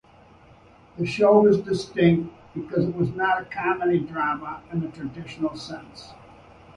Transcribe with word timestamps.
The 0.97 1.05
show 1.05 1.41
was 1.43 1.61
distinct, 1.61 2.33
because 2.55 2.87
it 2.89 2.95
was 2.95 3.11
not 3.11 3.39
a 3.43 3.45
comedy-drama 3.45 4.63
in 4.73 4.79
the 4.81 4.87
traditional 4.87 5.55
sense. 5.55 6.13